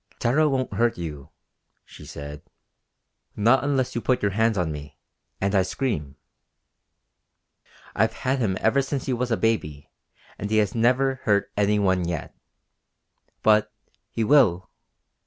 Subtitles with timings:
[0.17, 1.29] "Tara won't hurt you,"
[1.85, 2.41] she said.
[3.35, 4.97] "Not unless you put your hands on me,
[5.39, 6.15] and I scream.
[7.95, 9.91] I've had him ever since he was a baby
[10.39, 12.35] and he has never hurt any one yet.
[13.43, 13.71] But
[14.09, 14.71] he will!"